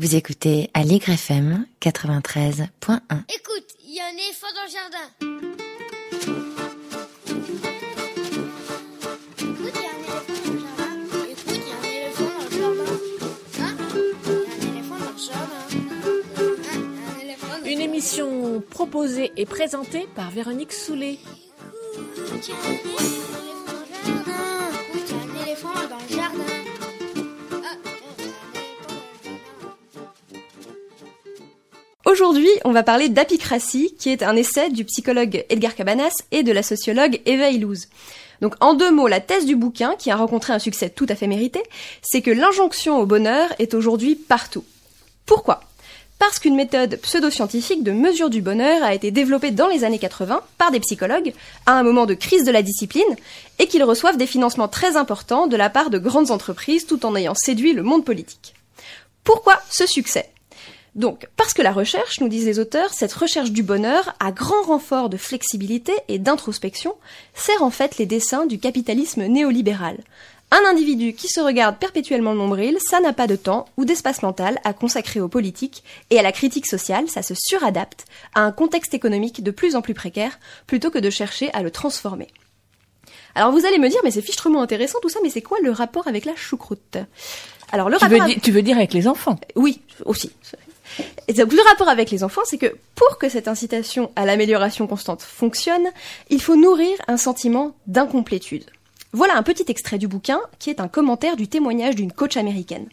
[0.00, 2.64] Vous écoutez Allegre FM 93.1.
[3.34, 5.06] Écoute, il y a un éléphant dans le jardin.
[9.36, 10.96] Écoute, il y a un éléphant dans le jardin.
[11.28, 12.96] Écoute, il y a un éléphant dans le jardin.
[13.60, 13.76] Hein?
[14.16, 15.64] Il y a un éléphant dans le jardin.
[15.68, 20.72] Hein Il y a un éléphant dans le Une émission proposée et présentée par Véronique
[20.72, 21.18] Soulet.
[22.38, 22.50] Écoute,
[32.20, 36.52] Aujourd'hui, on va parler d'apicratie, qui est un essai du psychologue Edgar Cabanas et de
[36.52, 37.88] la sociologue Eva Illouz.
[38.42, 41.14] Donc, en deux mots, la thèse du bouquin, qui a rencontré un succès tout à
[41.14, 41.62] fait mérité,
[42.02, 44.64] c'est que l'injonction au bonheur est aujourd'hui partout.
[45.24, 45.62] Pourquoi?
[46.18, 50.42] Parce qu'une méthode pseudo-scientifique de mesure du bonheur a été développée dans les années 80
[50.58, 51.32] par des psychologues,
[51.64, 53.16] à un moment de crise de la discipline,
[53.58, 57.16] et qu'ils reçoivent des financements très importants de la part de grandes entreprises tout en
[57.16, 58.54] ayant séduit le monde politique.
[59.24, 60.28] Pourquoi ce succès?
[60.94, 64.62] Donc, parce que la recherche, nous disent les auteurs, cette recherche du bonheur, à grand
[64.62, 66.94] renfort de flexibilité et d'introspection,
[67.34, 69.98] sert en fait les desseins du capitalisme néolibéral.
[70.52, 74.22] Un individu qui se regarde perpétuellement le nombril, ça n'a pas de temps ou d'espace
[74.22, 78.50] mental à consacrer aux politiques et à la critique sociale, ça se suradapte à un
[78.50, 82.26] contexte économique de plus en plus précaire, plutôt que de chercher à le transformer.
[83.36, 85.70] Alors vous allez me dire, mais c'est fichtrement intéressant tout ça, mais c'est quoi le
[85.70, 86.96] rapport avec la choucroute?
[87.70, 89.38] Alors le Tu rapport veux, avec- di- tu veux dire avec les enfants?
[89.54, 90.32] Oui, aussi.
[91.28, 95.88] Le rapport avec les enfants, c'est que pour que cette incitation à l'amélioration constante fonctionne,
[96.28, 98.64] il faut nourrir un sentiment d'incomplétude.
[99.12, 102.88] Voilà un petit extrait du bouquin qui est un commentaire du témoignage d'une coach américaine.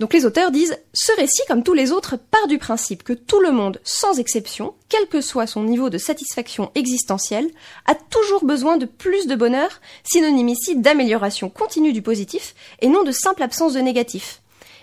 [0.00, 3.40] Donc les auteurs disent Ce récit, comme tous les autres, part du principe que tout
[3.40, 7.50] le monde, sans exception, quel que soit son niveau de satisfaction existentielle,
[7.84, 9.68] a toujours besoin de plus de bonheur,
[10.02, 14.40] synonyme ici d'amélioration continue du positif et non de simple absence de négatif.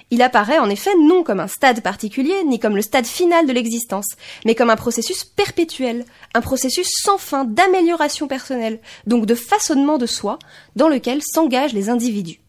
[0.09, 3.51] Il apparaît en effet non comme un stade particulier, ni comme le stade final de
[3.51, 9.97] l'existence, mais comme un processus perpétuel, un processus sans fin d'amélioration personnelle, donc de façonnement
[9.97, 10.39] de soi,
[10.77, 12.39] dans lequel s'engagent les individus.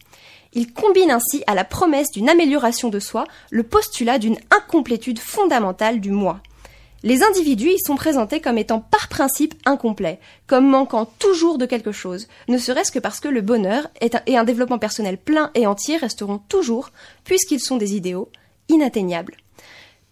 [0.55, 6.01] Il combine ainsi à la promesse d'une amélioration de soi le postulat d'une incomplétude fondamentale
[6.01, 6.41] du moi.
[7.05, 11.93] Les individus y sont présentés comme étant par principe incomplets, comme manquant toujours de quelque
[11.93, 15.97] chose, ne serait-ce que parce que le bonheur et un développement personnel plein et entier
[15.97, 16.91] resteront toujours,
[17.25, 18.31] puisqu'ils sont des idéaux,
[18.69, 19.37] inatteignables.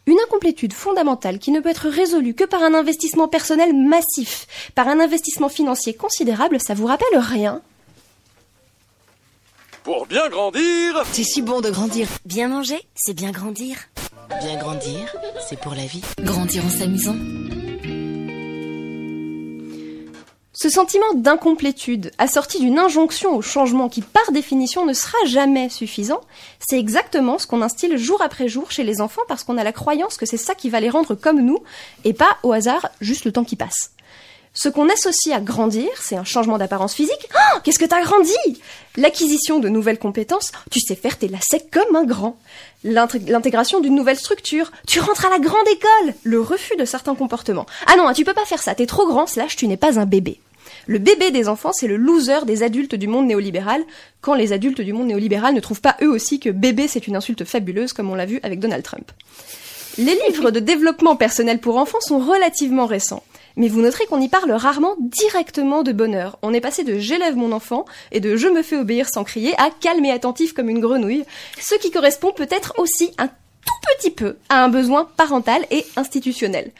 [0.06, 4.46] Une incomplétude fondamentale qui ne peut être résolue que par un investissement personnel massif,
[4.76, 7.60] par un investissement financier considérable, ça vous rappelle rien?
[9.82, 12.08] Pour bien grandir, C'est si bon de grandir.
[12.24, 13.76] Bien manger, c'est bien grandir.
[14.28, 16.02] Bien grandir, c'est pour la vie.
[16.20, 17.16] Grandir en s'amusant.
[20.52, 26.22] Ce sentiment d'incomplétude, assorti d'une injonction au changement qui par définition ne sera jamais suffisant,
[26.58, 29.72] c'est exactement ce qu'on instille jour après jour chez les enfants parce qu'on a la
[29.72, 31.62] croyance que c'est ça qui va les rendre comme nous,
[32.04, 33.92] et pas au hasard juste le temps qui passe.
[34.56, 37.28] Ce qu'on associe à grandir, c'est un changement d'apparence physique.
[37.34, 38.32] Oh, qu'est-ce que t'as grandi
[38.96, 40.50] L'acquisition de nouvelles compétences.
[40.70, 42.38] Tu sais faire tes lacets comme un grand.
[42.82, 44.72] L'intégration d'une nouvelle structure.
[44.86, 46.14] Tu rentres à la grande école.
[46.22, 47.66] Le refus de certains comportements.
[47.86, 48.74] Ah non, tu peux pas faire ça.
[48.74, 50.40] T'es trop grand, slash tu n'es pas un bébé.
[50.86, 53.84] Le bébé des enfants, c'est le loser des adultes du monde néolibéral,
[54.22, 57.16] quand les adultes du monde néolibéral ne trouvent pas eux aussi que bébé c'est une
[57.16, 59.10] insulte fabuleuse, comme on l'a vu avec Donald Trump.
[59.98, 63.22] Les livres de développement personnel pour enfants sont relativement récents.
[63.56, 66.38] Mais vous noterez qu'on y parle rarement directement de bonheur.
[66.42, 69.54] On est passé de j'élève mon enfant et de je me fais obéir sans crier
[69.58, 71.24] à calme et attentif comme une grenouille,
[71.58, 76.70] ce qui correspond peut-être aussi un tout petit peu à un besoin parental et institutionnel.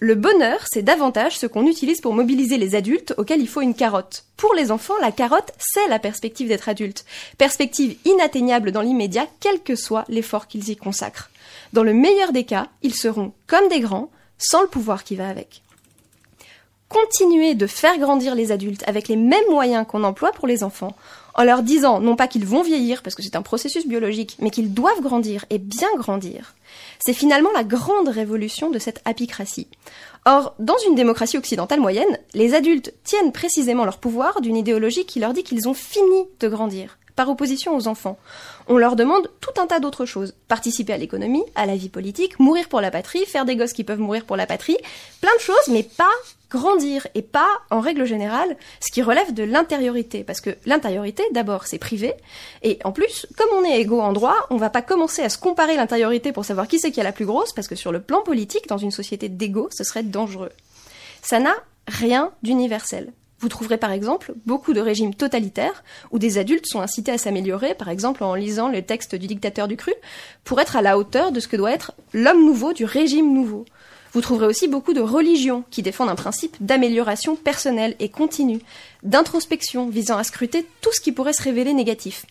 [0.00, 3.74] Le bonheur, c'est davantage ce qu'on utilise pour mobiliser les adultes auxquels il faut une
[3.74, 4.24] carotte.
[4.36, 7.04] Pour les enfants, la carotte, c'est la perspective d'être adulte.
[7.36, 11.30] Perspective inatteignable dans l'immédiat, quel que soit l'effort qu'ils y consacrent.
[11.72, 15.28] Dans le meilleur des cas, ils seront comme des grands, sans le pouvoir qui va
[15.28, 15.62] avec.
[16.88, 20.96] Continuer de faire grandir les adultes avec les mêmes moyens qu'on emploie pour les enfants,
[21.34, 24.50] en leur disant non pas qu'ils vont vieillir, parce que c'est un processus biologique, mais
[24.50, 26.54] qu'ils doivent grandir et bien grandir,
[26.98, 29.68] c'est finalement la grande révolution de cette apicratie.
[30.24, 35.20] Or, dans une démocratie occidentale moyenne, les adultes tiennent précisément leur pouvoir d'une idéologie qui
[35.20, 38.16] leur dit qu'ils ont fini de grandir, par opposition aux enfants.
[38.68, 40.36] On leur demande tout un tas d'autres choses.
[40.46, 43.82] Participer à l'économie, à la vie politique, mourir pour la patrie, faire des gosses qui
[43.82, 44.76] peuvent mourir pour la patrie,
[45.20, 46.04] plein de choses, mais pas
[46.48, 50.22] grandir et pas, en règle générale, ce qui relève de l'intériorité.
[50.22, 52.14] Parce que l'intériorité, d'abord, c'est privé.
[52.62, 55.38] Et en plus, comme on est égaux en droit, on va pas commencer à se
[55.38, 58.00] comparer l'intériorité pour savoir qui c'est qui a la plus grosse, parce que sur le
[58.00, 60.52] plan politique, dans une société d'égaux, ce serait dangereux.
[61.20, 61.56] Ça n'a
[61.88, 63.12] rien d'universel.
[63.40, 67.74] Vous trouverez par exemple beaucoup de régimes totalitaires où des adultes sont incités à s'améliorer,
[67.74, 69.92] par exemple en lisant le texte du dictateur du cru,
[70.44, 73.64] pour être à la hauteur de ce que doit être l'homme nouveau du régime nouveau.
[74.12, 78.60] Vous trouverez aussi beaucoup de religions qui défendent un principe d'amélioration personnelle et continue,
[79.02, 82.24] d'introspection visant à scruter tout ce qui pourrait se révéler négatif.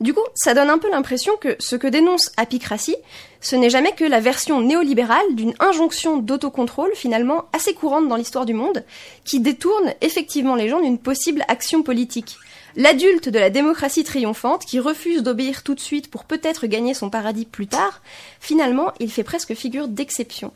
[0.00, 2.96] Du coup, ça donne un peu l'impression que ce que dénonce Apicratie,
[3.40, 8.46] ce n'est jamais que la version néolibérale d'une injonction d'autocontrôle finalement assez courante dans l'histoire
[8.46, 8.84] du monde,
[9.24, 12.36] qui détourne effectivement les gens d'une possible action politique.
[12.76, 17.10] L'adulte de la démocratie triomphante qui refuse d'obéir tout de suite pour peut-être gagner son
[17.10, 18.00] paradis plus tard,
[18.38, 20.52] finalement, il fait presque figure d'exception.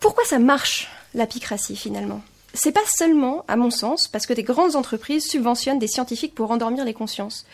[0.00, 2.20] Pourquoi ça marche, l'apicratie finalement?
[2.54, 6.50] C'est pas seulement, à mon sens, parce que des grandes entreprises subventionnent des scientifiques pour
[6.50, 7.44] endormir les consciences.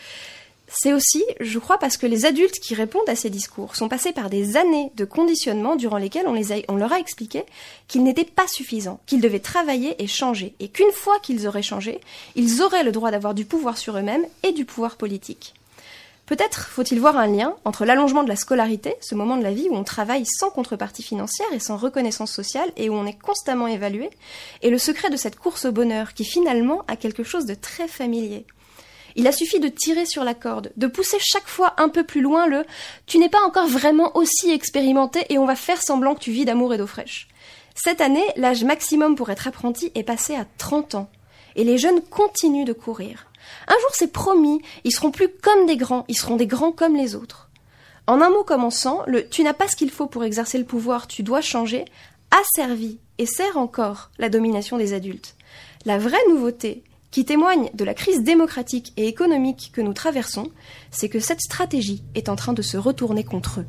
[0.73, 4.13] C'est aussi, je crois, parce que les adultes qui répondent à ces discours sont passés
[4.13, 6.39] par des années de conditionnement durant lesquels on,
[6.69, 7.43] on leur a expliqué
[7.89, 11.99] qu'ils n'étaient pas suffisants, qu'ils devaient travailler et changer, et qu'une fois qu'ils auraient changé,
[12.35, 15.53] ils auraient le droit d'avoir du pouvoir sur eux-mêmes et du pouvoir politique.
[16.31, 19.67] Peut-être faut-il voir un lien entre l'allongement de la scolarité, ce moment de la vie
[19.69, 23.67] où on travaille sans contrepartie financière et sans reconnaissance sociale et où on est constamment
[23.67, 24.09] évalué,
[24.61, 27.89] et le secret de cette course au bonheur qui finalement a quelque chose de très
[27.89, 28.45] familier.
[29.17, 32.21] Il a suffi de tirer sur la corde, de pousser chaque fois un peu plus
[32.21, 32.63] loin le
[33.07, 36.45] tu n'es pas encore vraiment aussi expérimenté et on va faire semblant que tu vis
[36.45, 37.27] d'amour et d'eau fraîche.
[37.75, 41.09] Cette année, l'âge maximum pour être apprenti est passé à 30 ans.
[41.57, 43.30] Et les jeunes continuent de courir.
[43.67, 46.95] Un jour, c'est promis, ils seront plus comme des grands, ils seront des grands comme
[46.95, 47.49] les autres.
[48.07, 51.07] En un mot commençant, le tu n'as pas ce qu'il faut pour exercer le pouvoir,
[51.07, 51.85] tu dois changer,
[52.31, 55.35] a servi et sert encore la domination des adultes.
[55.85, 60.49] La vraie nouveauté, qui témoigne de la crise démocratique et économique que nous traversons,
[60.91, 63.65] c'est que cette stratégie est en train de se retourner contre eux.